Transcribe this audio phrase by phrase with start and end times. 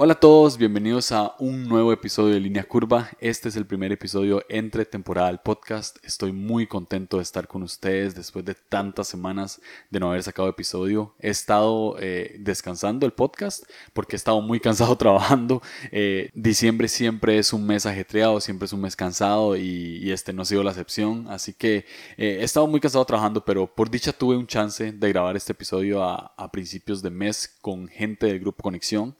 [0.00, 3.10] Hola a todos, bienvenidos a un nuevo episodio de Línea Curva.
[3.18, 5.96] Este es el primer episodio entre temporada del podcast.
[6.04, 10.48] Estoy muy contento de estar con ustedes después de tantas semanas de no haber sacado
[10.48, 11.16] episodio.
[11.18, 15.62] He estado eh, descansando el podcast porque he estado muy cansado trabajando.
[15.90, 20.42] Eh, diciembre siempre es un mes ajetreado, siempre es un mes cansado y, este no
[20.42, 21.26] ha sido la excepción.
[21.28, 21.78] Así que
[22.16, 25.54] eh, he estado muy cansado trabajando, pero por dicha tuve un chance de grabar este
[25.54, 29.16] episodio a, a principios de mes con gente del grupo Conexión.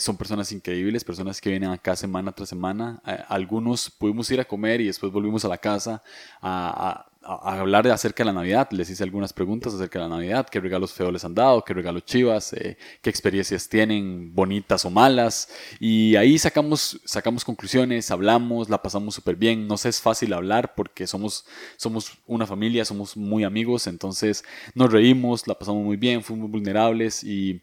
[0.00, 3.00] Son personas increíbles, personas que vienen acá semana tras semana.
[3.28, 6.02] algunos pudimos ir a comer y después volvimos a la casa
[6.40, 8.68] a, hablar acerca de la Navidad.
[8.70, 11.74] Les hice algunas preguntas acerca de la Navidad, qué regalos feos les han dado, qué
[11.74, 15.48] regalos chivas, eh, qué experiencias tienen, bonitas o malas.
[15.78, 19.66] Y ahí sacamos, sacamos conclusiones, hablamos, la pasamos súper bien.
[19.66, 21.44] No sé, es fácil hablar porque somos,
[21.76, 24.42] somos una familia, somos muy amigos, entonces
[24.74, 27.60] nos reímos, la pasamos muy bien, fuimos vulnerables y,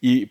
[0.00, 0.30] y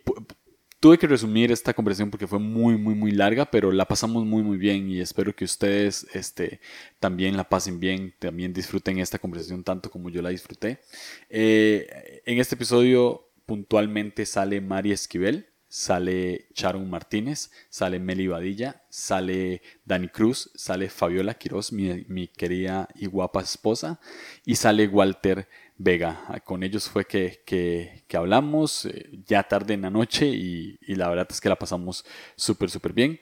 [0.85, 4.43] Tuve que resumir esta conversación porque fue muy, muy, muy larga, pero la pasamos muy,
[4.43, 6.59] muy bien y espero que ustedes este,
[6.99, 10.81] también la pasen bien, también disfruten esta conversación tanto como yo la disfruté.
[11.27, 19.63] Eh, en este episodio puntualmente sale Mari Esquivel, sale Sharon Martínez, sale Meli Badilla, sale
[19.85, 23.99] Dani Cruz, sale Fabiola Quiroz, mi querida y guapa esposa,
[24.45, 25.47] y sale Walter
[25.77, 26.41] Vega.
[26.45, 31.27] Con ellos fue que, que, hablamos eh, ya tarde en la noche y, la verdad
[31.29, 32.05] es que la pasamos
[32.37, 33.19] súper, súper bien.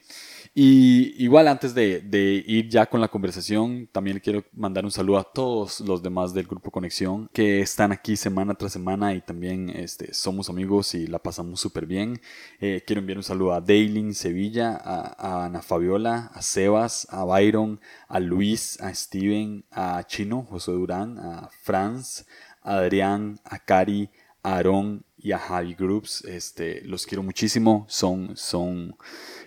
[0.56, 5.24] Y igual antes de, ir ya con la conversación, también quiero mandar un saludo a
[5.24, 10.14] todos los demás del Grupo Conexión que están aquí semana tras semana y también este,
[10.14, 12.22] somos amigos y la pasamos súper bien.
[12.60, 17.24] Eh, quiero enviar un saludo a Daylin Sevilla, a, a, Ana Fabiola, a Sebas, a
[17.24, 22.28] Byron, a Luis, a Steven, a Chino, José Durán, a Franz,
[22.64, 24.10] Adrián, a Cari,
[24.42, 26.24] a Aaron y a Javi Groups.
[26.26, 28.96] Este, los quiero muchísimo, son, son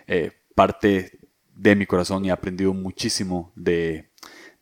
[0.07, 1.19] eh, parte
[1.55, 4.11] de mi corazón y he aprendido muchísimo de,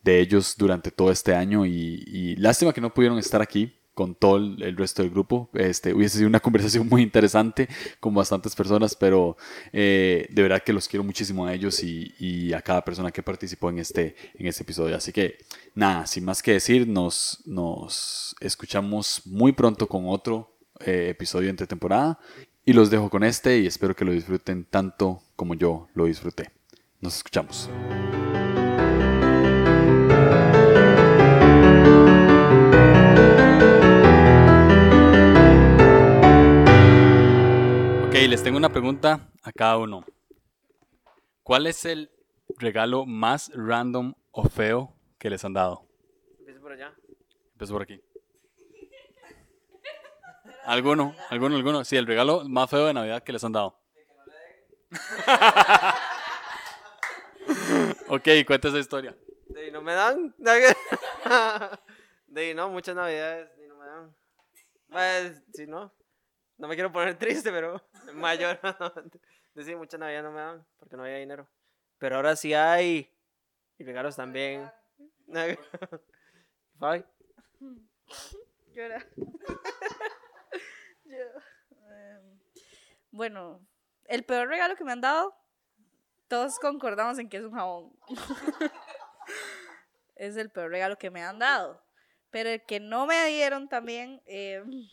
[0.03, 4.77] ellos durante todo este año y, lástima que no pudieron estar aquí con todo el,
[4.77, 5.49] resto del grupo.
[5.53, 7.67] Este, hubiese sido una conversación muy interesante
[7.99, 9.37] con bastantes personas, pero
[9.73, 13.69] eh, de verdad que los quiero muchísimo a ellos y, a cada persona que participó
[13.69, 14.95] en este, en este episodio.
[14.95, 15.37] Así que
[15.73, 21.65] nada, sin más que decir, nos, nos escuchamos muy pronto con otro eh, episodio entre
[21.65, 22.19] temporada
[22.65, 26.51] y los dejo con este y espero que lo disfruten tanto como yo lo disfruté.
[26.99, 27.69] Nos escuchamos.
[38.23, 40.05] Les tengo una pregunta a cada uno.
[41.43, 42.09] ¿Cuál es el
[42.57, 45.85] regalo más random o feo que les han dado?
[46.39, 46.95] Empiezo por allá.
[47.51, 48.01] Empiezo por aquí.
[50.63, 51.13] ¿Alguno?
[51.29, 51.57] ¿Alguno?
[51.57, 51.83] ¿Alguno?
[51.83, 53.77] Sí, el regalo más feo de Navidad que les han dado.
[58.07, 59.13] ok, cuenta esa historia.
[59.49, 60.33] De no me dan.
[62.27, 64.15] De no, muchas navidades y no me dan.
[64.89, 65.91] Pues, si no.
[66.57, 67.81] No me quiero poner triste, pero
[68.13, 68.59] mayor.
[69.53, 71.47] Decir, muchas navidades no me dan porque no había dinero.
[71.97, 73.11] Pero ahora sí hay.
[73.77, 74.69] Y regalos también.
[76.75, 77.05] Bye.
[78.73, 79.05] Llora.
[81.05, 82.39] Em,
[83.11, 83.65] bueno,
[84.05, 85.35] el peor regalo que me han dado,
[86.27, 87.97] todos concordamos en que es un jabón.
[90.15, 91.81] es el peor regalo que me han dado.
[92.29, 94.89] Pero el que no me dieron también, em,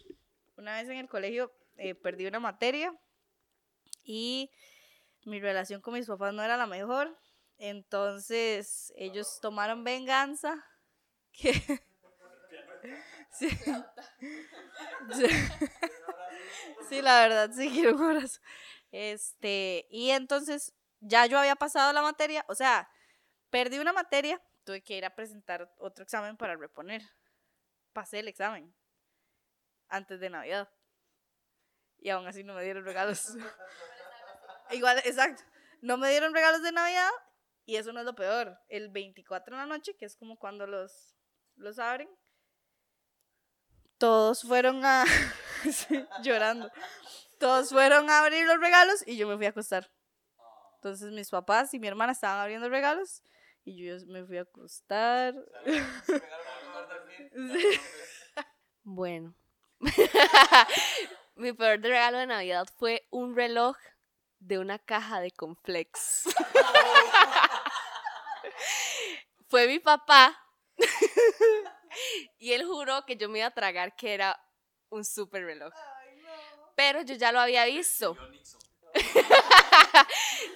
[0.62, 2.94] una vez en el colegio eh, perdí una materia
[4.04, 4.50] y
[5.24, 7.18] mi relación con mis papás no era la mejor.
[7.58, 10.64] Entonces ellos tomaron venganza.
[13.32, 13.48] sí.
[16.88, 18.40] Sí, la verdad, sí quiero un abrazo.
[18.90, 22.88] Este, y entonces ya yo había pasado la materia, o sea,
[23.50, 27.02] perdí una materia, tuve que ir a presentar otro examen para reponer.
[27.92, 28.74] Pasé el examen
[29.92, 30.68] antes de Navidad.
[31.98, 33.36] Y aún así no me dieron regalos.
[34.70, 35.44] Igual, exacto.
[35.80, 37.10] No me dieron regalos de Navidad
[37.66, 38.58] y eso no es lo peor.
[38.68, 41.14] El 24 de la noche, que es como cuando los,
[41.56, 42.08] los abren,
[43.98, 45.04] todos fueron a...
[46.22, 46.72] llorando.
[47.38, 49.92] Todos fueron a abrir los regalos y yo me fui a acostar.
[50.76, 53.22] Entonces mis papás y mi hermana estaban abriendo regalos
[53.64, 55.34] y yo me fui a acostar.
[58.84, 59.32] Bueno.
[61.36, 63.76] Mi peor regalo de Navidad fue un reloj
[64.38, 66.24] de una caja de complex.
[69.48, 70.38] fue mi papá
[72.38, 74.40] y él juró que yo me iba a tragar que era
[74.88, 75.72] un super reloj.
[76.74, 78.16] Pero yo ya lo había visto.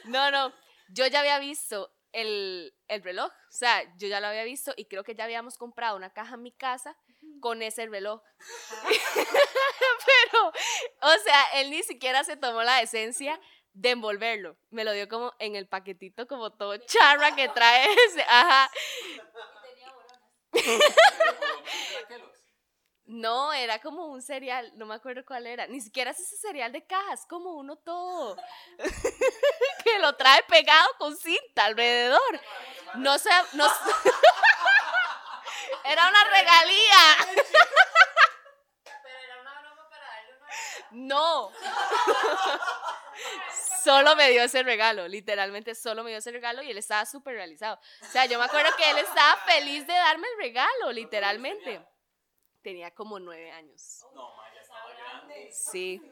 [0.04, 0.52] no, no.
[0.88, 3.30] Yo ya había visto el, el reloj.
[3.30, 6.36] O sea, yo ya lo había visto y creo que ya habíamos comprado una caja
[6.36, 6.96] en mi casa
[7.40, 8.22] con ese reloj.
[10.06, 10.52] Pero,
[11.02, 13.40] o sea, él ni siquiera se tomó la decencia
[13.72, 14.56] de envolverlo.
[14.70, 18.22] Me lo dio como en el paquetito como todo charra que trae ese.
[18.22, 18.70] Ajá.
[23.06, 25.68] No, era como un cereal, no me acuerdo cuál era.
[25.68, 28.36] Ni siquiera es ese cereal de cajas, como uno todo.
[29.84, 32.40] que lo trae pegado con cinta alrededor.
[32.96, 33.64] No sé, no.
[35.88, 37.16] Era una regalía.
[38.84, 40.48] Pero era una broma para darle una.
[40.90, 41.52] No.
[43.84, 47.34] Solo me dio ese regalo, literalmente solo me dio ese regalo y él estaba súper
[47.34, 47.78] realizado.
[48.02, 51.86] O sea, yo me acuerdo que él estaba feliz de darme el regalo, literalmente.
[52.62, 54.04] Tenía como nueve años.
[54.12, 55.50] No, Maya estaba grande.
[55.52, 56.02] Sí.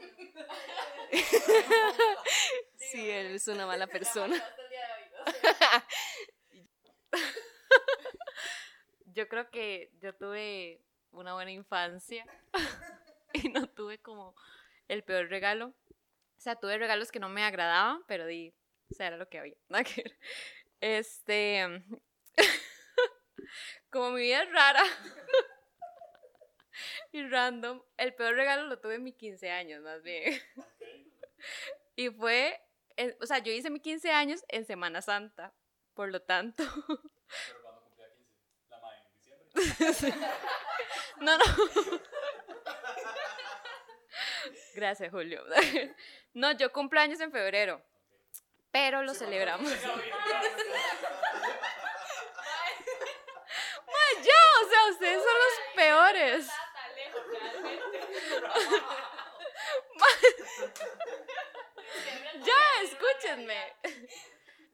[2.77, 4.37] Sí, él es una mala persona.
[9.14, 10.81] Yo creo que yo tuve
[11.12, 12.26] una buena infancia
[13.32, 14.34] y no tuve como
[14.88, 15.69] el peor regalo.
[15.69, 18.55] O sea, tuve regalos que no me agradaban, pero di,
[18.90, 19.56] o sea, era lo que había.
[20.81, 21.82] Este,
[23.90, 24.82] como mi vida es rara
[27.12, 30.34] y random, el peor regalo lo tuve en mis 15 años, más bien.
[31.96, 32.60] Y fue,
[32.96, 35.52] en- o sea, yo hice mis 15 años en Semana Santa,
[35.94, 38.31] por lo tanto, Pero cuando cumplía 15,
[38.70, 38.99] la madre
[41.21, 41.45] no, no.
[44.75, 45.43] Gracias, Julio.
[46.37, 47.81] No, yo cumplo años en febrero,
[48.73, 49.71] pero lo celebramos.
[49.71, 49.79] Ma,
[54.17, 56.49] yo, o sea, ustedes son los peores.
[62.45, 63.56] Ya, escúchenme.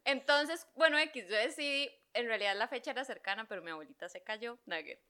[0.05, 4.23] Entonces, bueno, X, yo decidí, en realidad la fecha era cercana, pero mi abuelita se
[4.23, 4.59] cayó.
[4.67, 5.01] Nugget.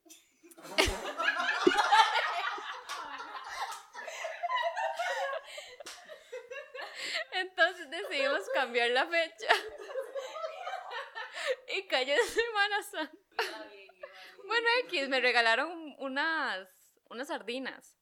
[7.32, 9.54] Entonces decidimos cambiar la fecha.
[11.76, 13.16] Y cayó en Semana Santa.
[14.46, 16.68] Bueno, X, me regalaron unas,
[17.08, 17.96] unas sardinas.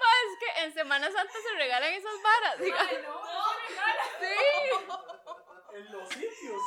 [0.00, 2.58] Ma, es que en Semana Santa se regalan esas varas.
[2.58, 2.88] diga.
[2.88, 4.34] Sí,
[5.74, 6.62] En los sitios.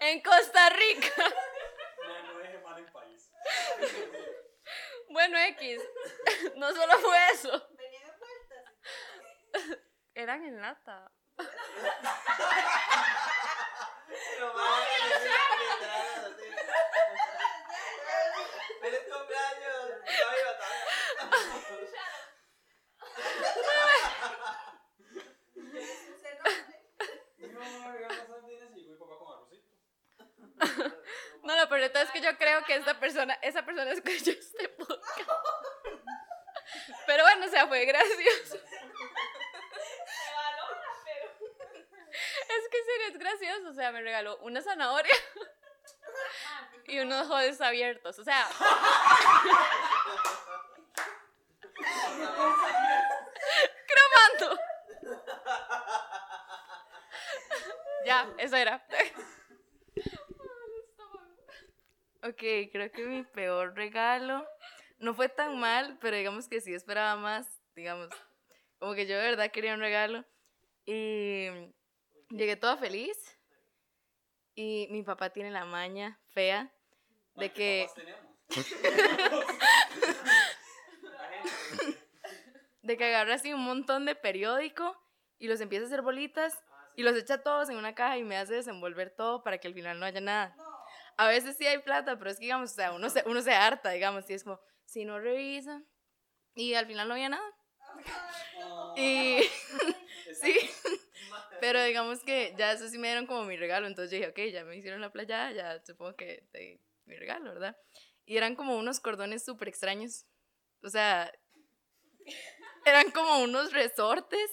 [0.00, 1.12] en Costa Rica.
[2.06, 3.30] No, no deje mal el país.
[5.08, 5.80] Bueno, X,
[6.56, 7.68] no solo fue eso.
[7.76, 8.74] Venía de vueltas.
[10.14, 11.10] Eran en lata.
[11.36, 11.46] Pero
[14.54, 16.48] madre, literal, así.
[18.80, 19.84] ¡Feliz cumpleaños!
[20.06, 20.94] Está viva, está viva.
[27.38, 29.70] Mi mamá me regaló las sardinas y mi papá con arrocito.
[31.44, 34.30] No, lo peor de todo es que yo creo que esta persona, esa persona escuchó
[34.30, 35.30] este podcast.
[37.06, 38.58] Pero bueno, o sea, fue gracioso.
[42.48, 45.14] Es que en es gracioso, o sea, me regaló una zanahoria
[46.86, 48.46] y unos jodes abiertos, o sea.
[53.86, 54.60] Cromando.
[58.06, 58.82] Ya, eso era.
[62.26, 64.48] Ok, creo que mi peor regalo
[64.98, 68.08] no fue tan mal, pero digamos que sí esperaba más, digamos,
[68.78, 70.24] como que yo de verdad quería un regalo
[70.86, 71.48] y
[72.30, 73.18] llegué toda feliz
[74.54, 76.72] y mi papá tiene la maña fea
[77.34, 77.90] de que
[82.80, 84.96] de que agarra así un montón de periódico
[85.38, 86.64] y los empieza a hacer bolitas
[86.96, 89.74] y los echa todos en una caja y me hace desenvolver todo para que al
[89.74, 90.56] final no haya nada.
[91.16, 93.52] A veces sí hay plata, pero es que, digamos, o sea, uno se, uno se
[93.54, 95.82] harta, digamos, y es como, si no revisa,
[96.54, 97.44] y al final no había nada.
[98.94, 99.38] Y
[100.40, 100.54] sí,
[101.60, 104.52] pero digamos que ya eso sí me dieron como mi regalo, entonces yo dije, ok,
[104.52, 107.76] ya me hicieron la playa, ya supongo que te- mi regalo, ¿verdad?
[108.26, 110.26] Y eran como unos cordones súper extraños,
[110.82, 111.30] o sea,
[112.84, 114.50] eran como unos resortes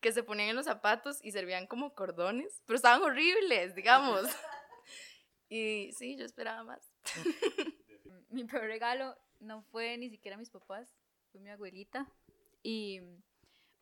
[0.00, 4.22] que se ponían en los zapatos y servían como cordones, pero estaban horribles, digamos.
[5.48, 6.90] Y sí, yo esperaba más.
[8.30, 10.96] Mi peor regalo no fue ni siquiera mis papás,
[11.30, 12.08] fue mi abuelita.
[12.62, 13.00] Y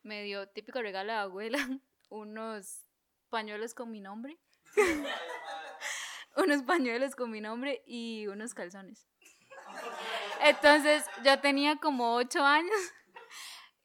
[0.03, 1.59] me dio típico regalo de abuela,
[2.11, 2.85] unos
[3.31, 4.39] pañuelos con mi nombre.
[6.37, 9.07] unos pañuelos con mi nombre y unos calzones.
[10.41, 12.93] Entonces yo tenía como ocho años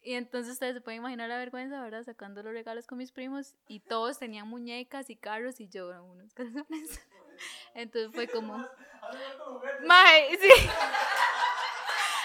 [0.01, 2.03] y entonces ustedes se pueden imaginar la vergüenza, ¿verdad?
[2.03, 6.34] Sacando los regalos con mis primos y todos tenían muñecas y carros y yo unos
[6.34, 7.01] calzones.
[7.74, 8.58] Entonces fue como...
[9.86, 10.70] Mae, sí.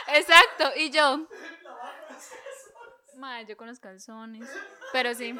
[0.09, 1.27] Exacto, y yo...
[3.17, 4.49] Mae, yo con los calzones.
[4.93, 5.35] Pero sí.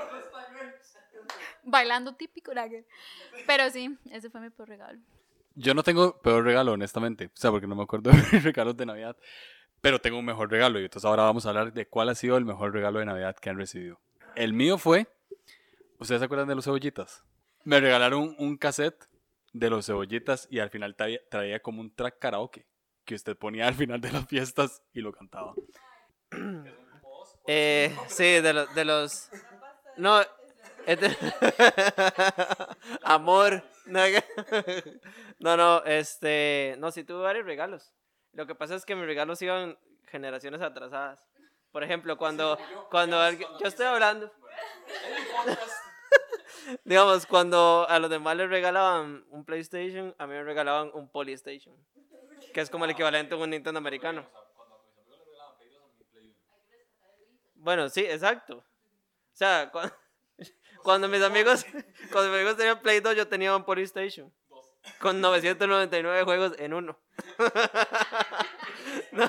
[1.65, 2.69] Bailando típico, ¿verdad?
[3.47, 5.01] Pero sí, ese fue mi peor regalo.
[5.55, 7.27] Yo no tengo peor regalo, honestamente.
[7.27, 9.17] O sea, porque no me acuerdo de mis regalos de Navidad.
[9.81, 10.81] Pero tengo un mejor regalo.
[10.81, 13.37] Y entonces ahora vamos a hablar de cuál ha sido el mejor regalo de Navidad
[13.37, 14.01] que han recibido.
[14.35, 15.09] El mío fue.
[15.99, 17.25] ¿Ustedes se acuerdan de los cebollitas?
[17.65, 19.09] Me regalaron un cassette
[19.53, 22.67] de los cebollitas y al final traía, traía como un track karaoke
[23.05, 25.55] que usted ponía al final de las fiestas y lo cantaba.
[27.47, 29.29] Eh, sí, de, los de los...
[29.97, 30.21] No,
[30.87, 31.17] es de-
[33.03, 33.63] Amor.
[33.87, 34.01] No,
[35.41, 36.77] no, no, este...
[36.79, 37.93] No, sí tuve varios regalos.
[38.33, 41.27] Lo que pasa es que mis regalos iban generaciones atrasadas.
[41.73, 42.59] Por ejemplo, cuando,
[42.91, 43.49] cuando alguien...
[43.61, 44.31] Yo estoy hablando.
[46.85, 51.75] Digamos, cuando a los demás les regalaban un PlayStation, a mí me regalaban un Polystation.
[52.53, 54.27] Que es como el equivalente a un Nintendo americano.
[57.55, 58.59] Bueno, sí, exacto.
[58.59, 58.65] O
[59.37, 59.95] sea, cuando,
[60.83, 61.65] cuando mis amigos,
[62.11, 64.33] cuando mis amigos tenían Play 2, yo tenía un Polystation.
[64.99, 66.99] Con 999 juegos en uno.
[69.13, 69.29] No.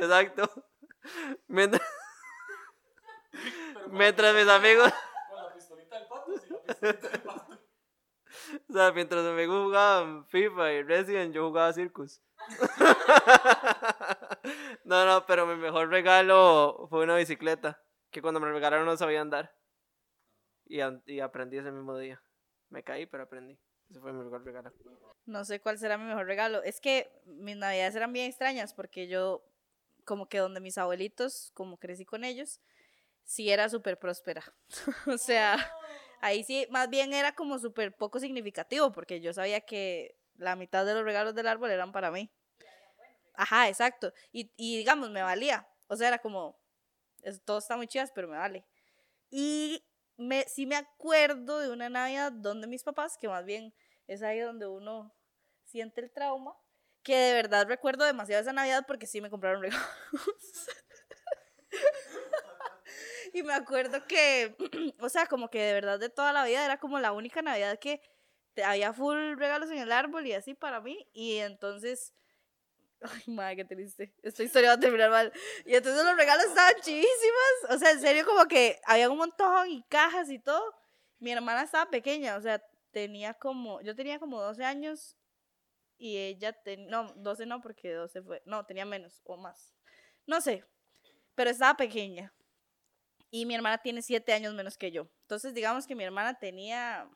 [0.00, 0.66] Exacto.
[1.46, 1.82] Mientras,
[3.90, 4.92] mientras mis amigos.
[8.68, 12.20] O sea, mientras mis amigos jugaban FIFA y Resident, yo jugaba Circus.
[14.84, 17.82] No, no, pero mi mejor regalo fue una bicicleta.
[18.10, 19.56] Que cuando me regalaron no sabía andar.
[20.66, 22.22] Y, y aprendí ese mismo día.
[22.68, 23.58] Me caí, pero aprendí.
[23.90, 24.72] Ese fue mi mejor regalo.
[25.24, 26.62] No sé cuál será mi mejor regalo.
[26.62, 29.42] Es que mis navidades eran bien extrañas porque yo,
[30.04, 32.60] como que donde mis abuelitos, como crecí con ellos,
[33.24, 34.42] sí era súper próspera.
[35.06, 35.56] o sea,
[36.20, 40.84] ahí sí, más bien era como súper poco significativo porque yo sabía que la mitad
[40.86, 42.30] de los regalos del árbol eran para mí.
[43.34, 44.12] Ajá, exacto.
[44.32, 45.66] Y, y digamos, me valía.
[45.88, 46.56] O sea, era como,
[47.22, 48.66] es- todo está muy chidas, pero me vale.
[49.30, 49.84] Y
[50.18, 53.74] me, sí me acuerdo de una Navidad donde mis papás, que más bien
[54.08, 55.14] es ahí donde uno
[55.64, 56.56] siente el trauma,
[57.02, 59.86] que de verdad recuerdo demasiado esa Navidad porque sí me compraron regalos.
[63.34, 64.56] Y me acuerdo que,
[65.00, 67.78] o sea, como que de verdad de toda la vida era como la única Navidad
[67.80, 68.00] que
[68.64, 71.08] había full regalos en el árbol y así para mí.
[71.12, 72.14] Y entonces,
[73.02, 74.14] ay, madre, qué triste.
[74.22, 75.32] Esta historia va a terminar mal.
[75.66, 77.70] Y entonces los regalos estaban chivísimos.
[77.70, 80.62] O sea, en serio, como que había un montón y cajas y todo.
[81.20, 82.62] Mi hermana estaba pequeña, o sea,
[82.92, 85.16] tenía como, yo tenía como 12 años
[85.98, 89.74] y ella, ten- no, 12 no, porque 12 fue, no, tenía menos o más.
[90.26, 90.64] No sé,
[91.34, 92.32] pero estaba pequeña.
[93.34, 95.08] Y mi hermana tiene 7 años menos que yo.
[95.22, 97.10] Entonces, digamos que mi hermana tenía,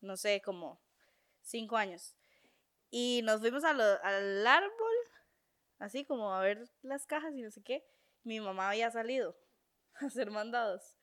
[0.00, 0.80] no sé, como
[1.40, 2.14] 5 años.
[2.90, 4.96] Y nos fuimos a al árbol,
[5.80, 7.84] así como a ver las cajas y no sé qué.
[8.22, 9.36] Mi mamá había salido
[10.00, 10.94] a hacer mandados.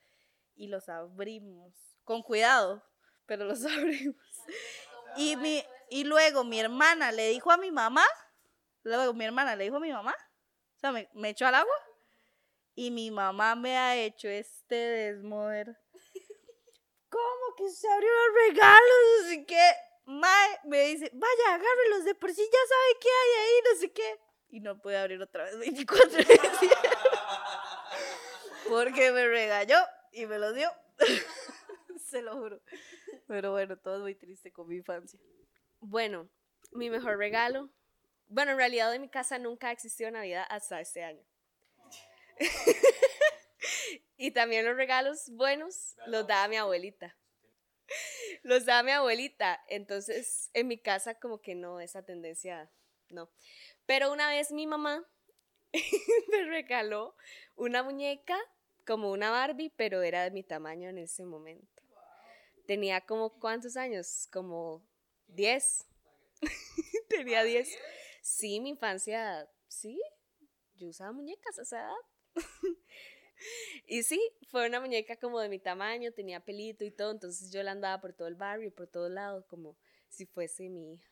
[0.54, 1.74] Y los abrimos.
[2.04, 2.82] Con cuidado,
[3.26, 4.16] pero los abrimos.
[5.18, 8.06] Y, mi, y luego mi hermana le dijo a mi mamá,
[8.84, 10.16] luego mi hermana le dijo a mi mamá,
[10.76, 11.93] o sea, me echó al agua.
[12.74, 15.78] Y mi mamá me ha hecho este desmoder.
[17.08, 19.24] ¿Cómo que se abrió los regalos?
[19.24, 19.60] Así que,
[20.06, 23.92] mae, me dice, vaya, agárrelos, de por sí ya sabe qué hay ahí, no sé
[23.92, 24.20] qué.
[24.48, 25.56] Y no puede abrir otra vez
[25.88, 26.40] 24 veces.
[28.68, 29.78] Porque me regañó
[30.12, 30.70] y me lo dio.
[32.06, 32.60] Se lo juro.
[33.26, 35.18] Pero bueno, todo es muy triste con mi infancia.
[35.80, 36.28] Bueno,
[36.72, 37.70] mi mejor regalo.
[38.26, 41.22] Bueno, en realidad en mi casa nunca existió Navidad hasta este año.
[44.16, 47.16] y también los regalos buenos los daba mi abuelita.
[48.42, 49.62] Los daba mi abuelita.
[49.68, 52.70] Entonces, en mi casa como que no, esa tendencia,
[53.10, 53.30] no.
[53.86, 55.06] Pero una vez mi mamá
[56.30, 57.16] me regaló
[57.56, 58.38] una muñeca
[58.86, 61.82] como una Barbie, pero era de mi tamaño en ese momento.
[62.66, 64.86] Tenía como cuántos años, como
[65.28, 65.86] 10.
[67.08, 67.68] Tenía 10.
[68.22, 70.00] Sí, mi infancia, sí.
[70.74, 71.94] Yo usaba muñecas a esa edad.
[73.86, 77.62] y sí, fue una muñeca como de mi tamaño, tenía pelito y todo, entonces yo
[77.62, 79.76] la andaba por todo el barrio, por todo lado, como
[80.08, 81.10] si fuese mi hija.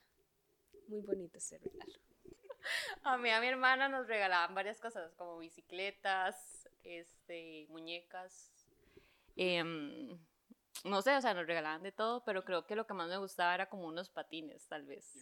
[0.88, 1.92] muy bonito ese regalo.
[3.04, 8.52] A mí, a mi hermana nos regalaban varias cosas, como bicicletas, este, muñecas.
[9.36, 10.18] em,
[10.84, 13.18] no sé, o sea, nos regalaban de todo, pero creo que lo que más me
[13.18, 15.14] gustaba era como unos patines, tal vez.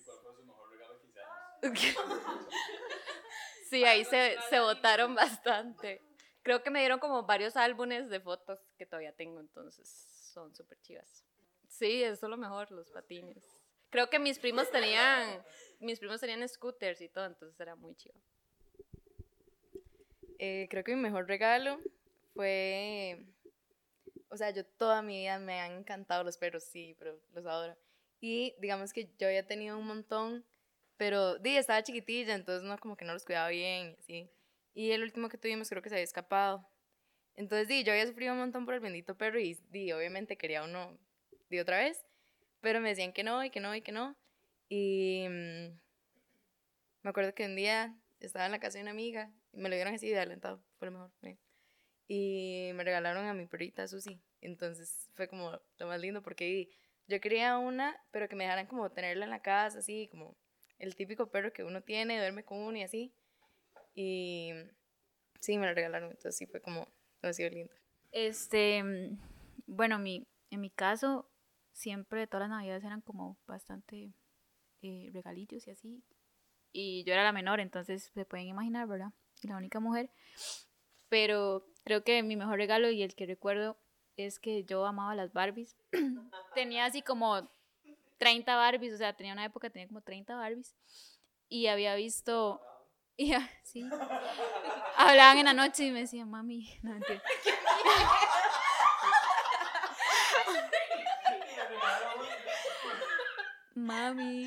[3.70, 6.02] Sí, ahí se, se votaron bastante.
[6.42, 9.88] Creo que me dieron como varios álbumes de fotos que todavía tengo, entonces
[10.32, 11.24] son súper chivas.
[11.68, 13.44] Sí, eso es lo mejor, los patines.
[13.90, 15.44] Creo que mis primos tenían,
[15.78, 18.16] mis primos tenían scooters y todo, entonces era muy chido.
[20.40, 21.78] Eh, creo que mi mejor regalo
[22.34, 23.24] fue,
[24.30, 27.76] o sea, yo toda mi vida me han encantado los perros, sí, pero los adoro.
[28.20, 30.44] Y digamos que yo había tenido un montón,
[31.00, 34.28] pero di, estaba chiquitilla, entonces no como que no los cuidaba bien, y.
[34.74, 36.68] Y el último que tuvimos creo que se había escapado.
[37.36, 40.62] Entonces, di, yo había sufrido un montón por el bendito perro y di, obviamente quería
[40.62, 40.98] uno
[41.48, 42.04] de otra vez,
[42.60, 44.14] pero me decían que no y que no y que no.
[44.68, 45.80] Y mm,
[47.02, 49.76] me acuerdo que un día estaba en la casa de una amiga y me lo
[49.76, 51.10] dieron así de alentado, fue lo mejor.
[52.08, 54.20] Y me regalaron a mi perrita Susi.
[54.42, 56.70] Entonces fue como lo más lindo porque di,
[57.08, 60.36] yo quería una, pero que me dejaran como tenerla en la casa, así como
[60.80, 63.12] el típico perro que uno tiene, duerme con uno y así.
[63.94, 64.52] Y
[65.40, 66.88] sí, me lo regalaron, entonces sí fue como,
[67.22, 67.72] ha sido lindo.
[68.12, 68.82] Este,
[69.66, 71.30] bueno, mi, en mi caso,
[71.72, 74.12] siempre todas las navidades eran como bastante
[74.82, 76.02] eh, regalillos y así.
[76.72, 79.12] Y yo era la menor, entonces se pueden imaginar, ¿verdad?
[79.42, 80.10] Y la única mujer.
[81.08, 83.78] Pero creo que mi mejor regalo y el que recuerdo
[84.16, 85.76] es que yo amaba las Barbies.
[86.54, 87.50] tenía así como
[88.20, 90.76] 30 Barbies, o sea, tenía una época, tenía como 30 Barbies.
[91.48, 92.60] Y había visto...
[93.16, 93.34] Y,
[93.64, 93.88] sí.
[94.96, 97.22] Hablaban en la noche y me decían, mami, no mentira.
[103.74, 104.44] Mami.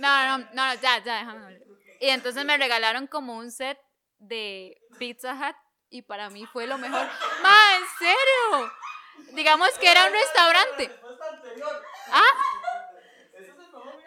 [0.00, 1.62] No, no, no, no, ya, ya, déjame hablar.
[2.00, 3.78] Y entonces me regalaron como un set
[4.18, 5.56] de Pizza Hut
[5.88, 7.06] y para mí fue lo mejor.
[7.42, 8.72] Ma, ¿en serio?
[9.32, 10.90] Digamos que era un restaurante.
[12.10, 12.28] ¿Ah?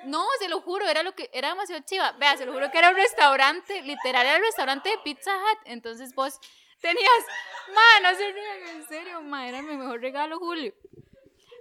[0.06, 2.14] No, se lo juro, era lo que era demasiado chiva.
[2.14, 5.60] Vea, se lo juro que era un restaurante, literal era el restaurante de Pizza Hut.
[5.66, 6.40] Entonces vos
[6.82, 7.26] tenías,
[7.74, 10.74] ma, no se en serio, era mi mejor regalo, Julio.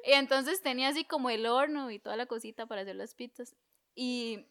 [0.05, 3.55] Y entonces tenía así como el horno y toda la cosita para hacer las pizzas.
[3.95, 4.47] Y,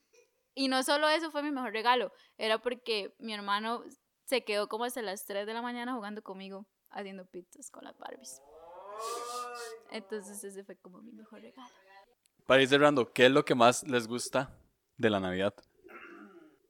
[0.54, 3.84] y no solo eso fue mi mejor regalo, era porque mi hermano
[4.26, 7.98] se quedó como hasta las 3 de la mañana jugando conmigo, haciendo pizzas con las
[7.98, 8.42] Barbies.
[9.92, 11.68] Entonces ese fue como mi mejor regalo.
[12.46, 14.50] Para ir cerrando, ¿qué es lo que más les gusta
[14.98, 15.54] de la Navidad?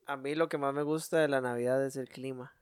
[0.05, 2.53] A mí lo que más me gusta de la Navidad es el clima.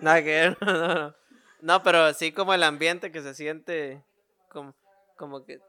[0.00, 1.14] Nada que ver, no, no, no.
[1.60, 4.04] No, pero sí como el ambiente que se siente
[4.50, 4.74] como,
[5.16, 5.60] como que...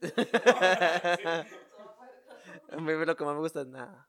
[2.70, 4.08] A mí lo que más me gusta es nada.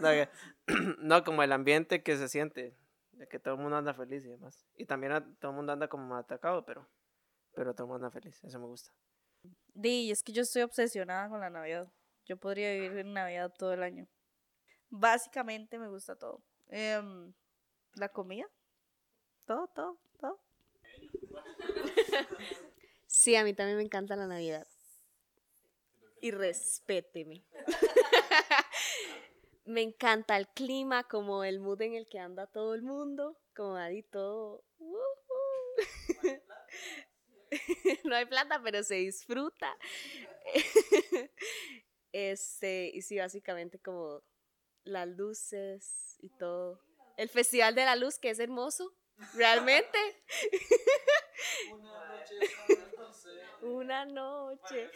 [0.00, 0.28] Que-
[1.00, 2.74] No, como el ambiente que se siente,
[3.12, 4.66] de que todo el mundo anda feliz y demás.
[4.76, 6.88] Y también todo el mundo anda como atacado, pero,
[7.58, 8.92] pero todo el mundo anda feliz, eso me gusta.
[9.74, 11.92] Di, es que yo estoy obsesionada con la Navidad.
[12.24, 14.06] Yo podría vivir en Navidad todo el año.
[14.90, 16.40] Básicamente me gusta todo.
[16.68, 17.34] Em,
[17.94, 18.46] la comida.
[19.44, 20.40] Todo, todo, todo.
[23.08, 24.68] Sí, a mí también me encanta la Navidad.
[26.20, 27.44] Y respéteme.
[29.64, 33.74] me encanta el clima, como el mood en el que anda todo el mundo, como
[33.74, 34.62] ahí todo.
[34.78, 34.98] ujú.
[38.04, 39.76] no hay plata, pero se disfruta.
[42.12, 44.22] este, y sí, básicamente como
[44.84, 46.80] las luces y todo.
[47.16, 48.94] El Festival de la Luz, que es hermoso,
[49.34, 49.98] realmente.
[53.62, 54.90] Una noche.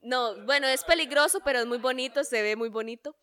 [0.00, 3.16] No, bueno, es peligroso, pero es muy bonito, se ve muy bonito.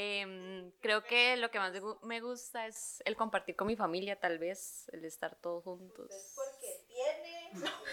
[0.00, 3.74] Em, creo que lo que más me gu- me gusta es el compartir con mi
[3.74, 6.08] familia, tal vez, el estar todos juntos.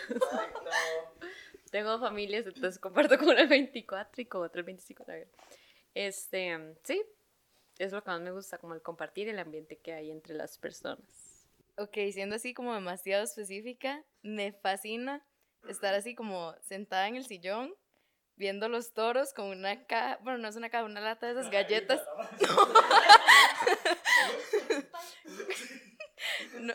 [1.71, 5.03] Tengo familias, entonces comparto con una el 24 y con otra el 25.
[5.07, 5.31] la verdad.
[5.95, 7.01] Este, sí,
[7.79, 10.59] es lo que más me gusta, como el compartir el ambiente que hay entre las
[10.59, 11.47] personas.
[11.77, 15.25] Ok, siendo así como demasiado específica, me fascina
[15.67, 17.73] estar así como sentada en el sillón,
[18.35, 21.51] viendo los toros con una caja, bueno, no es una caja, una lata de esas
[21.51, 22.01] galletas.
[26.59, 26.73] No.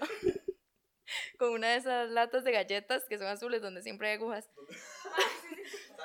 [1.38, 4.49] Con una de esas latas de galletas que son azules donde siempre hay agujas.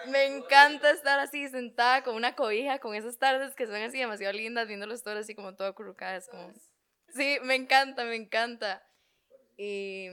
[0.08, 4.34] Me encanta estar así sentada con una cobija, con esas tardes que son así demasiado
[4.34, 6.52] lindas, viendo los toros así como todo acurrucadas, como...
[7.10, 8.84] Sí, me encanta, me encanta.
[9.58, 10.10] Y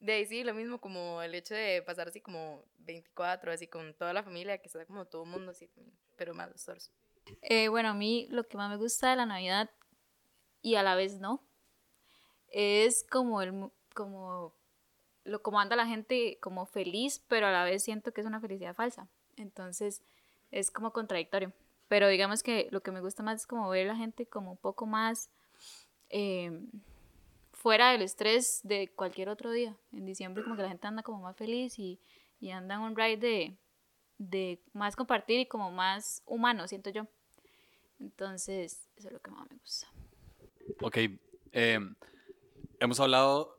[0.00, 3.94] De ahí sí, lo mismo como el hecho de pasar así como 24, así con
[3.94, 5.70] toda la familia, que está como todo el mundo así,
[6.16, 6.92] pero más los torsos.
[7.42, 9.70] Eh, bueno, a mí lo que más me gusta de la Navidad
[10.62, 11.42] y a la vez no,
[12.48, 14.54] es como el como
[15.24, 18.40] lo como anda la gente como feliz, pero a la vez siento que es una
[18.40, 19.08] felicidad falsa.
[19.36, 20.02] Entonces,
[20.50, 21.52] es como contradictorio.
[21.88, 24.56] Pero digamos que lo que me gusta más es como ver la gente como un
[24.56, 25.30] poco más
[26.10, 26.60] eh,
[27.56, 29.74] fuera del estrés de cualquier otro día.
[29.92, 31.98] En diciembre como que la gente anda como más feliz y,
[32.38, 33.56] y anda en un ride de,
[34.18, 37.06] de más compartir y como más humano, siento yo.
[37.98, 39.88] Entonces, eso es lo que más me gusta.
[40.82, 40.98] Ok,
[41.52, 41.80] eh,
[42.78, 43.58] hemos hablado,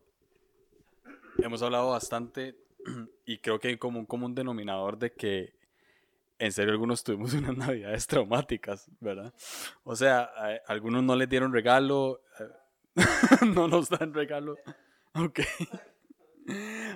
[1.39, 2.55] hemos hablado bastante
[3.25, 5.53] y creo que hay como un común denominador de que
[6.39, 9.33] en serio algunos tuvimos unas navidades traumáticas, ¿verdad?
[9.83, 12.21] O sea, a- algunos no les dieron regalo,
[13.55, 14.57] no nos dan regalo,
[15.13, 15.39] ok.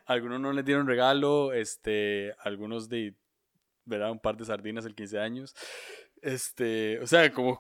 [0.06, 3.16] Algunos no les dieron regalo, este, algunos de,
[3.86, 4.12] ¿verdad?
[4.12, 5.56] Un par de sardinas el 15 años.
[6.22, 7.60] Este, o sea, como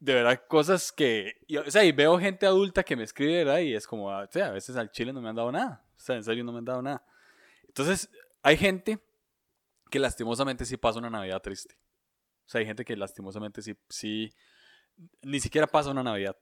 [0.00, 3.60] de verdad cosas que, y, o sea, y veo gente adulta que me escribe, ¿verdad?
[3.60, 5.84] Y es como, ah, o sea, a veces al chile no me han dado nada,
[5.96, 7.04] o sea, en serio no me han dado nada.
[7.66, 8.10] Entonces,
[8.42, 8.98] hay gente
[9.90, 11.74] que lastimosamente sí pasa una Navidad triste.
[12.46, 14.32] O sea, hay gente que lastimosamente sí, sí,
[15.22, 16.36] ni siquiera pasa una Navidad.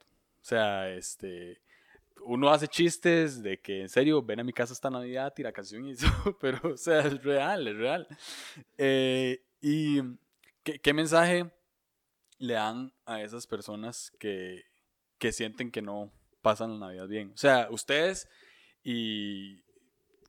[0.47, 1.61] O sea, este,
[2.25, 5.85] uno hace chistes de que en serio, ven a mi casa esta Navidad la canción
[5.85, 6.07] y eso,
[6.41, 8.07] pero, o sea, es real, es real.
[8.79, 10.01] Eh, y,
[10.63, 11.51] ¿qué, qué mensaje
[12.39, 14.63] le dan a esas personas que,
[15.19, 17.33] que sienten que no pasan la Navidad bien?
[17.35, 18.29] O sea, ustedes
[18.85, 19.65] y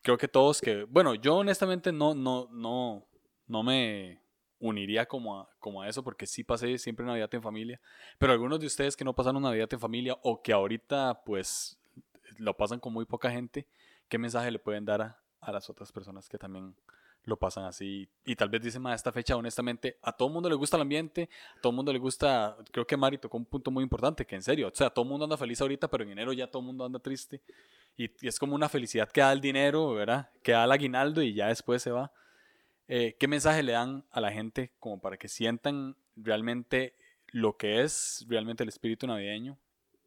[0.01, 3.07] creo que todos que, bueno, yo honestamente no, no, no,
[3.45, 4.19] no me
[4.59, 7.79] uniría como a, eso porque sí pasé siempre Navidad en familia,
[8.17, 11.77] pero algunos de ustedes que no pasaron Navidad en familia o que ahorita pues
[12.37, 13.67] lo pasan con muy poca gente,
[14.07, 16.75] ¿qué mensaje le pueden dar a, las otras personas que también
[17.23, 18.09] lo pasan así?
[18.25, 21.29] Y tal vez dicen, a esta fecha honestamente, a todo mundo le gusta el ambiente,
[21.57, 24.43] a todo mundo le gusta, creo que Mari tocó un punto muy importante, que en
[24.43, 26.85] serio, o sea, todo el mundo anda feliz ahorita, pero en enero ya todo mundo
[26.85, 27.41] anda triste.
[27.95, 30.29] Y, y es como una felicidad que da el dinero, ¿verdad?
[30.43, 32.11] Que da el aguinaldo y ya después se va.
[32.87, 36.95] Eh, ¿Qué mensaje le dan a la gente como para que sientan realmente
[37.27, 39.57] lo que es realmente el espíritu navideño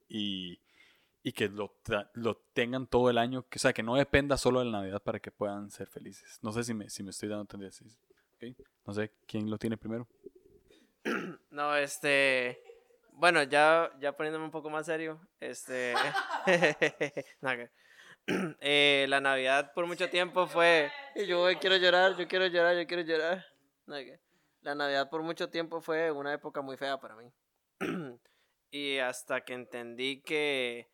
[0.09, 0.61] y,
[1.23, 1.75] y que lo,
[2.15, 3.47] lo tengan todo el año?
[3.49, 6.39] Que, o sea, que no dependa solo de la Navidad para que puedan ser felices.
[6.43, 7.73] No sé si me, si me estoy dando a entender.
[7.73, 7.85] sí,
[8.37, 8.57] ¿ok?
[8.87, 10.07] No sé quién lo tiene primero.
[11.51, 12.63] No, este.
[13.13, 15.95] Bueno, ya, ya poniéndome un poco más serio, este.
[16.47, 17.71] que-
[18.61, 20.91] eh, la Navidad por mucho tiempo fue.
[21.15, 23.45] Y yo "Ay, quiero llorar, yo quiero llorar, yo quiero llorar.
[24.63, 27.33] La Navidad por mucho tiempo fue una época muy fea para mí.
[28.71, 30.91] y hasta que entendí que.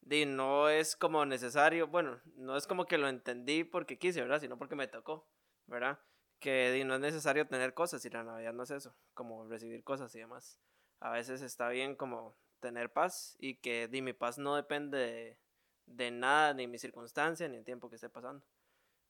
[0.00, 4.38] Di, no es como necesario, bueno, no es como que lo entendí porque quise, ¿verdad?
[4.38, 5.26] Sino porque me tocó,
[5.66, 5.98] ¿verdad?
[6.44, 9.82] que di, no es necesario tener cosas y la Navidad no es eso, como recibir
[9.82, 10.60] cosas y demás.
[11.00, 15.38] A veces está bien como tener paz y que di, mi paz no depende de,
[15.86, 18.44] de nada, ni mi circunstancia, ni el tiempo que esté pasando.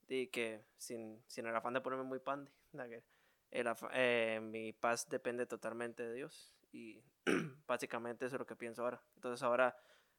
[0.08, 2.20] Y que sin, sin el afán de ponerme muy
[3.68, 7.02] afa- eh, mi paz depende totalmente de Dios y
[7.68, 9.02] básicamente eso es lo que pienso ahora.
[9.16, 9.76] Entonces ahora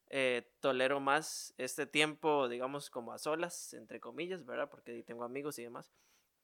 [0.09, 4.69] eh, tolero más este tiempo, digamos, como a solas, entre comillas, ¿verdad?
[4.69, 5.91] Porque tengo amigos y demás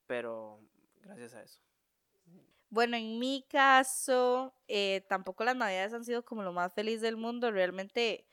[0.07, 0.61] pero
[1.01, 1.61] gracias a eso.
[2.69, 7.17] Bueno, en mi caso, eh, tampoco las navidades han sido como lo más feliz del
[7.17, 7.51] mundo.
[7.51, 8.25] Realmente,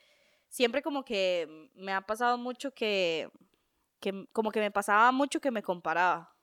[0.49, 3.31] siempre como que me ha pasado mucho que,
[4.01, 6.35] que como que me pasaba mucho que me comparaba,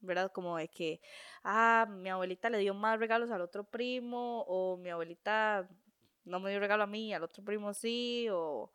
[0.00, 0.30] ¿verdad?
[0.32, 1.00] Como de que,
[1.44, 5.68] ah, mi abuelita le dio más regalos al otro primo, o mi abuelita
[6.24, 8.72] no me dio regalo a mí, al otro primo sí, o,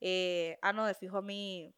[0.00, 1.74] eh, ah, no, de fijo a mí,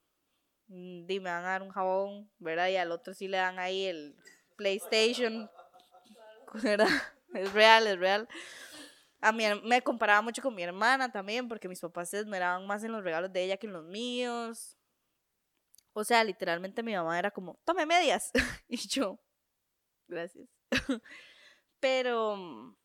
[0.69, 2.69] mm, di, me van a dar un jabón, ¿verdad?
[2.69, 4.17] Y al otro sí le dan ahí el
[4.57, 5.51] PlayStation,
[6.63, 6.89] ¿verdad?
[7.35, 8.29] Es real, es real.
[9.21, 12.85] A mí me comparaba mucho con mi hermana también, porque mis papás se esmeraban más
[12.85, 14.77] en los regalos de ella que en los míos.
[15.93, 18.31] O sea, literalmente mi mamá era como, tome medias.
[18.69, 19.19] y yo,
[20.07, 20.49] gracias.
[21.81, 22.77] Pero mm,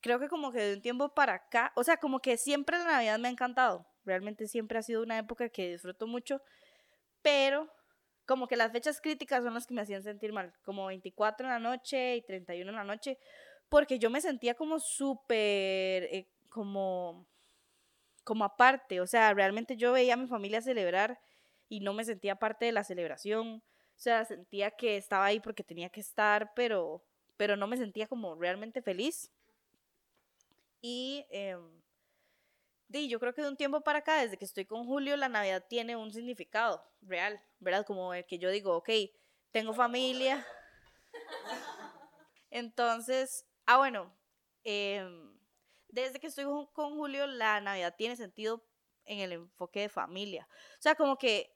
[0.00, 2.84] creo que como que de un tiempo para acá, o sea, como que siempre la
[2.84, 3.86] Navidad me ha encantado.
[4.04, 6.40] Realmente siempre ha sido una época que disfruto mucho,
[7.20, 7.70] pero
[8.26, 11.52] como que las fechas críticas son las que me hacían sentir mal, como 24 en
[11.52, 13.18] la noche y 31 en la noche,
[13.68, 17.26] porque yo me sentía como súper, eh, como,
[18.24, 21.20] como aparte, o sea, realmente yo veía a mi familia celebrar
[21.68, 23.62] y no me sentía parte de la celebración,
[23.96, 27.02] o sea, sentía que estaba ahí porque tenía que estar, pero,
[27.36, 29.30] pero no me sentía como realmente feliz.
[30.80, 31.24] Y
[32.88, 35.28] di, yo creo que de un tiempo para acá, desde que estoy con Julio, la
[35.28, 37.84] Navidad tiene un significado real, ¿verdad?
[37.84, 38.90] Como el que yo digo, ok,
[39.52, 40.46] tengo familia.
[42.50, 44.12] Entonces, ah, bueno,
[44.64, 45.38] em,
[45.88, 48.64] desde que estoy con- Julio, la Navidad tiene sentido
[49.04, 50.48] en el enfoque de familia.
[50.78, 51.54] O sea, como que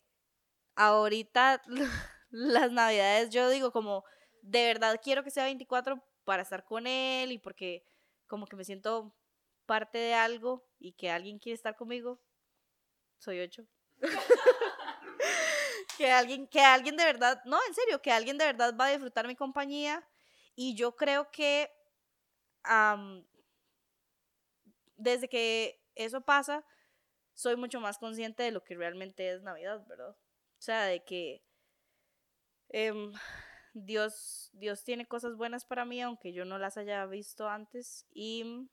[0.77, 1.63] ahorita
[2.31, 4.05] las Navidades yo digo como,
[4.43, 7.85] de verdad quiero que sea 24 para estar con él y porque
[8.29, 9.15] como que me siento
[9.67, 12.21] parte de algo y que alguien quiere estar conmigo.
[13.19, 13.65] Soy ocho.
[15.99, 18.91] que alguien, que alguien de verdad, no, en serio, que alguien de verdad va a
[18.91, 20.07] disfrutar mi compañía.
[20.55, 21.71] Y yo creo que
[24.97, 26.65] desde que eso pasa,
[27.35, 30.11] soy mucho más consciente de lo que realmente es Navidad, ¿verdad?
[30.11, 31.43] O sea, de que
[32.69, 33.13] em,
[33.75, 38.07] Dios, Dios tiene cosas buenas para mí, aunque yo no las haya visto antes.
[38.13, 38.69] Y,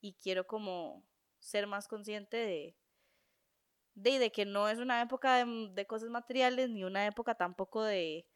[0.00, 1.04] y quiero como
[1.40, 2.76] ser más consciente de,
[3.94, 8.26] de, que no es una época de, de cosas materiales, ni una época tampoco de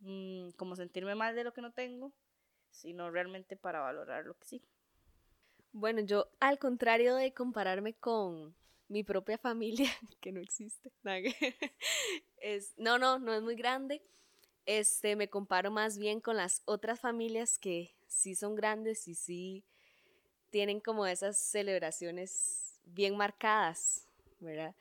[0.00, 2.12] mm, como sentirme mal de lo que no tengo,
[2.72, 4.62] sino realmente para valorar lo que sí.
[5.72, 8.54] Bueno, yo al contrario de compararme con
[8.88, 10.92] mi propia familia, que no existe,
[12.38, 14.02] es, no, no, no es muy grande,
[14.66, 19.64] este, me comparo más bien con las otras familias que sí son grandes y sí
[20.50, 24.06] tienen como esas celebraciones bien marcadas,
[24.40, 24.74] ¿verdad?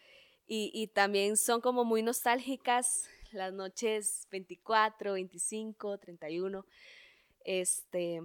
[0.47, 6.65] Y, y también son como muy nostálgicas las noches 24, 25, 31.
[7.45, 8.21] Este,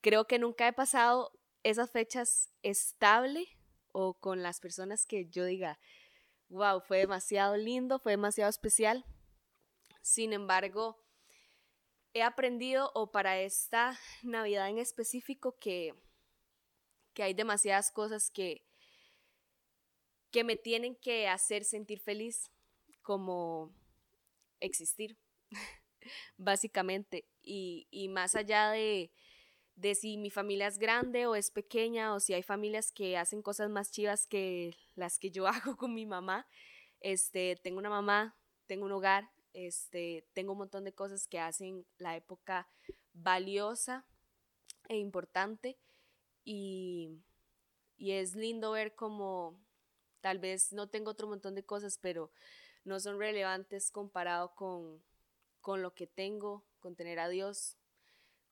[0.00, 3.48] creo que nunca he pasado esas fechas estable
[3.92, 5.78] o con las personas que yo diga,
[6.48, 9.04] wow, fue demasiado lindo, fue demasiado especial.
[10.02, 11.02] Sin embargo,
[12.14, 15.94] he aprendido o para esta Navidad en específico que,
[17.14, 18.64] que hay demasiadas cosas que,
[20.30, 22.50] que me tienen que hacer sentir feliz
[23.02, 23.72] como
[24.60, 25.16] existir,
[26.36, 27.29] básicamente.
[27.42, 29.10] Y, y más allá de,
[29.76, 33.42] de si mi familia es grande o es pequeña o si hay familias que hacen
[33.42, 36.46] cosas más chivas que las que yo hago con mi mamá.
[37.00, 41.86] Este, tengo una mamá, tengo un hogar, este, tengo un montón de cosas que hacen
[41.98, 42.68] la época
[43.14, 44.04] valiosa
[44.88, 45.78] e importante
[46.44, 47.22] y,
[47.96, 49.58] y es lindo ver como
[50.20, 52.30] tal vez no tengo otro montón de cosas, pero
[52.84, 55.02] no son relevantes comparado con,
[55.60, 57.76] con lo que tengo, con tener a Dios,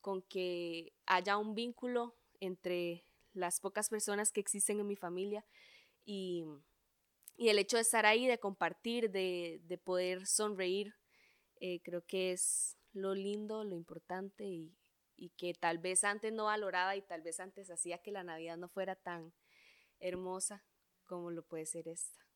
[0.01, 5.45] con que haya un vínculo entre las pocas personas que existen en mi familia
[6.05, 6.45] y,
[7.37, 10.93] el hecho de estar ahí, de compartir, de, de poder sonreír,
[11.61, 14.75] eh, creo que es lo lindo, lo importante y,
[15.15, 18.57] y que tal vez antes no valoraba y tal vez antes hacía que la Navidad
[18.57, 19.33] no fuera tan
[19.99, 20.65] hermosa
[21.05, 22.28] como lo puede ser esta.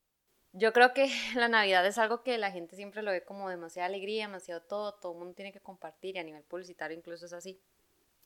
[0.53, 3.87] Yo creo que la Navidad es algo que la gente siempre lo ve como demasiada
[3.87, 7.33] alegría, demasiado todo, todo el mundo tiene que compartir y a nivel publicitario incluso es
[7.33, 7.59] así.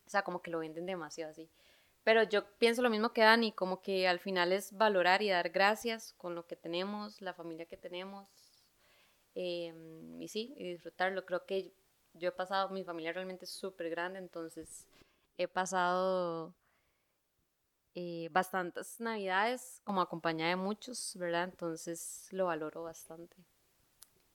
[0.05, 1.49] O sea, como que lo venden demasiado así.
[2.03, 5.49] Pero yo pienso lo mismo que Dani, como que al final es valorar y dar
[5.49, 8.29] gracias con lo que tenemos, la familia que tenemos,
[9.35, 9.73] eh,
[10.19, 11.25] y sí, y disfrutarlo.
[11.25, 11.73] Creo que
[12.13, 14.87] yo he pasado, mi familia realmente es súper grande, entonces
[15.37, 16.53] he pasado
[17.99, 21.45] eh, bastantes navidades como acompañada de muchos, ¿verdad?
[21.45, 23.35] Entonces lo valoro bastante.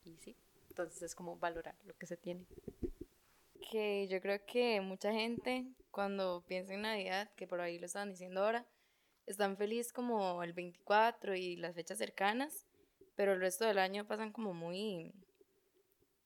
[0.02, 0.36] Y sí,
[0.68, 2.44] entonces es como valorar lo que se tiene.
[3.70, 8.10] que yo creo que mucha gente cuando piensa en Navidad, que por ahí lo estaban
[8.10, 8.66] diciendo ahora,
[9.26, 12.66] están feliz como el 24 y las fechas cercanas,
[13.14, 15.14] pero el resto del año pasan como muy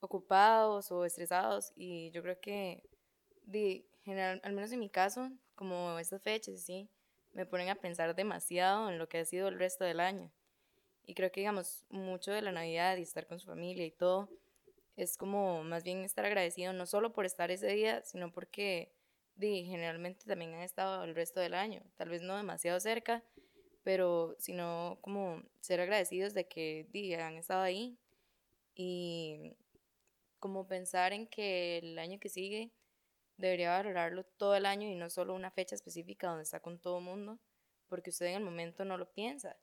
[0.00, 2.82] ocupados o estresados y yo creo que
[3.42, 6.88] de general, al menos en mi caso, como estas fechas sí,
[7.36, 10.32] me ponen a pensar demasiado en lo que ha sido el resto del año.
[11.04, 14.30] Y creo que digamos mucho de la Navidad y estar con su familia y todo
[14.96, 18.90] es como más bien estar agradecido no solo por estar ese día, sino porque
[19.36, 23.22] di, generalmente también han estado el resto del año, tal vez no demasiado cerca,
[23.84, 27.98] pero sino como ser agradecidos de que di, han estado ahí
[28.74, 29.54] y
[30.38, 32.70] como pensar en que el año que sigue
[33.36, 36.98] debería valorarlo todo el año y no solo una fecha específica donde está con todo
[36.98, 37.38] el mundo,
[37.88, 39.56] porque usted en el momento no lo piensa,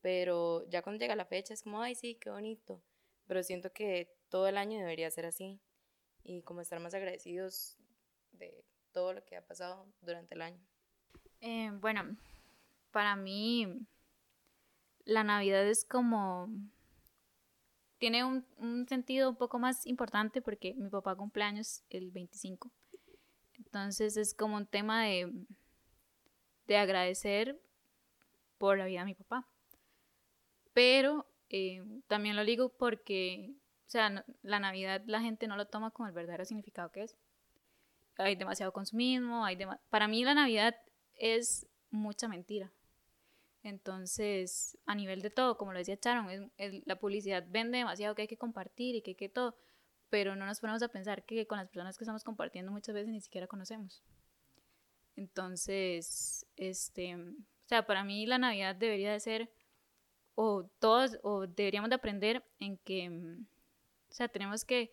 [0.00, 2.82] pero ya cuando llega la fecha es como, ay sí, qué bonito,
[3.26, 5.60] pero siento que todo el año debería ser así
[6.22, 7.76] y como estar más agradecidos
[8.32, 10.60] de todo lo que ha pasado durante el año.
[11.40, 12.16] Eh, bueno,
[12.90, 13.86] para mí
[15.04, 16.48] la Navidad es como...
[17.98, 22.70] Tiene un, un sentido un poco más importante porque mi papá cumpleaños el 25.
[23.74, 25.32] Entonces es como un tema de,
[26.68, 27.60] de agradecer
[28.56, 29.48] por la vida de mi papá.
[30.72, 33.50] Pero eh, también lo digo porque,
[33.84, 37.16] o sea, la Navidad la gente no lo toma con el verdadero significado que es.
[38.16, 40.76] Hay demasiado consumismo, hay dema- para mí la Navidad
[41.16, 42.70] es mucha mentira.
[43.64, 46.52] Entonces, a nivel de todo, como lo decía Charon,
[46.86, 49.56] la publicidad vende demasiado que hay que compartir y que que todo,
[50.14, 53.10] pero no nos ponemos a pensar que con las personas que estamos compartiendo muchas veces
[53.10, 54.00] ni siquiera conocemos.
[55.16, 59.50] Entonces, este, o sea, para mí la Navidad debería de ser,
[60.36, 63.08] o todos, o deberíamos de aprender en que,
[64.08, 64.92] o sea, tenemos que,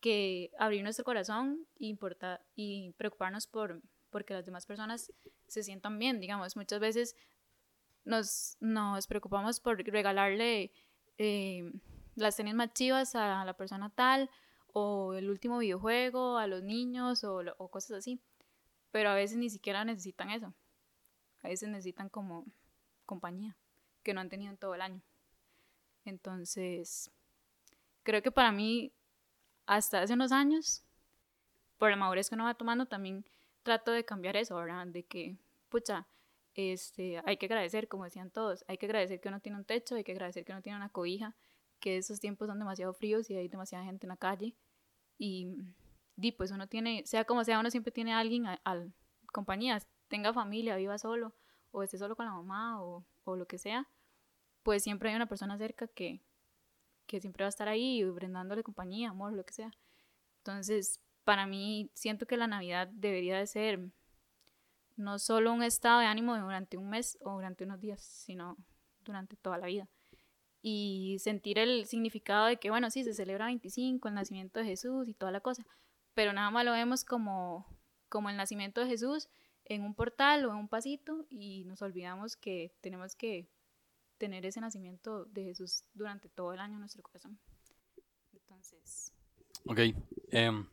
[0.00, 3.80] que abrir nuestro corazón y, importar, y preocuparnos por
[4.10, 5.10] porque las demás personas
[5.48, 7.16] se sientan bien, digamos, muchas veces
[8.04, 10.70] nos, nos preocupamos por regalarle
[11.16, 11.72] eh,
[12.16, 14.30] las tenis más chivas a la persona tal,
[14.72, 18.20] o el último videojuego a los niños, o, o cosas así.
[18.90, 20.52] Pero a veces ni siquiera necesitan eso.
[21.42, 22.46] A veces necesitan como
[23.06, 23.56] compañía,
[24.02, 25.02] que no han tenido en todo el año.
[26.04, 27.10] Entonces,
[28.02, 28.92] creo que para mí,
[29.66, 30.82] hasta hace unos años,
[31.78, 33.24] por la madurez que uno va tomando, también
[33.62, 34.86] trato de cambiar eso, ¿verdad?
[34.86, 35.36] De que,
[35.68, 36.06] pucha,
[36.54, 39.96] este, hay que agradecer, como decían todos, hay que agradecer que uno tiene un techo,
[39.96, 41.34] hay que agradecer que uno tiene una cobija,
[41.84, 44.56] que esos tiempos son demasiado fríos y hay demasiada gente en la calle.
[45.18, 45.54] Y,
[46.16, 48.94] di, pues uno tiene, sea como sea, uno siempre tiene a alguien, a, al
[49.26, 51.34] compañías, tenga familia, viva solo,
[51.72, 53.86] o esté solo con la mamá, o, o lo que sea,
[54.62, 56.22] pues siempre hay una persona cerca que,
[57.06, 59.70] que siempre va a estar ahí, brindándole compañía, amor, lo que sea.
[60.38, 63.90] Entonces, para mí, siento que la Navidad debería de ser
[64.96, 68.56] no solo un estado de ánimo durante un mes o durante unos días, sino
[69.04, 69.86] durante toda la vida.
[70.66, 75.06] Y sentir el significado de que, bueno, sí, se celebra 25, el nacimiento de Jesús
[75.06, 75.66] y toda la cosa,
[76.14, 77.66] pero nada más lo vemos como,
[78.08, 79.28] como el nacimiento de Jesús
[79.66, 83.50] en un portal o en un pasito y nos olvidamos que tenemos que
[84.16, 87.38] tener ese nacimiento de Jesús durante todo el año en nuestro corazón.
[88.32, 89.12] Entonces,
[89.66, 89.80] Ok.
[90.30, 90.66] em,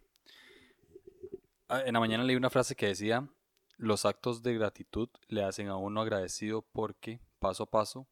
[1.68, 3.28] ah, en la mañana leí una frase que decía,
[3.76, 8.08] los actos de gratitud le hacen a uno agradecido porque, paso a paso,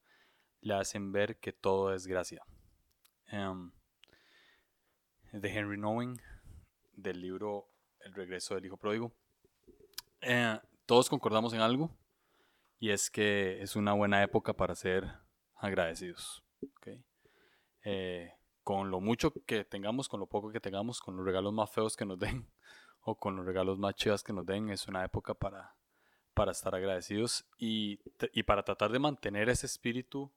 [0.62, 2.43] le hacen ver que todo es gracia.
[3.28, 3.72] Em,
[5.32, 6.19] de Henry Nowen,
[6.93, 7.69] del libro
[8.00, 9.12] El regreso del hijo pródigo.
[10.22, 11.91] Eh, todos concordamos en algo,
[12.80, 15.06] y es que es una buena época para ser
[15.56, 16.43] agradecidos.
[17.84, 21.72] Eh, con lo mucho que tengamos, con lo poco que tengamos, con los regalos más
[21.72, 22.45] feos que nos den
[23.02, 25.76] o con los regalos más chivas que nos den, es una época para,
[26.34, 28.00] para estar agradecidos y,
[28.34, 30.32] y para tratar de mantener ese espíritu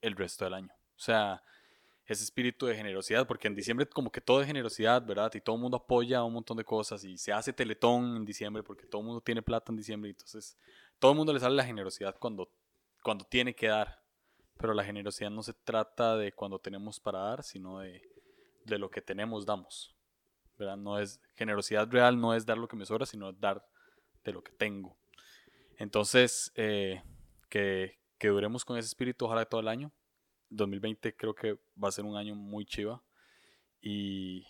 [0.00, 0.72] el resto del año.
[0.96, 1.42] O sea,
[2.06, 5.30] ese espíritu de generosidad, porque en diciembre como que todo es generosidad, ¿verdad?
[5.34, 8.62] Y todo el mundo apoya un montón de cosas y se hace teletón en diciembre
[8.62, 10.56] porque todo el mundo tiene plata en diciembre, y entonces
[10.98, 12.50] todo el mundo le sale la generosidad cuando,
[13.02, 14.02] cuando tiene que dar.
[14.56, 18.02] Pero la generosidad no se trata de cuando tenemos para dar, sino de,
[18.64, 19.94] de lo que tenemos, damos.
[20.58, 20.76] ¿verdad?
[20.76, 23.64] No es, generosidad real no es dar lo que me sobra, sino dar
[24.24, 24.96] de lo que tengo.
[25.76, 27.02] Entonces, eh,
[27.48, 29.92] que, que duremos con ese espíritu, ojalá todo el año.
[30.50, 33.02] 2020 creo que va a ser un año muy chiva.
[33.80, 34.46] Y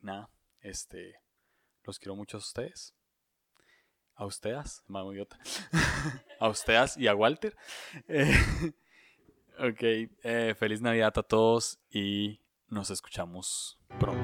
[0.00, 1.20] nada, este,
[1.82, 2.94] los quiero mucho a ustedes.
[4.14, 5.38] A ustedes, mamo idiota.
[6.40, 7.56] a ustedes y a Walter.
[9.56, 9.82] Ok,
[10.24, 14.23] eh, feliz Navidad a todos y nos escuchamos pronto.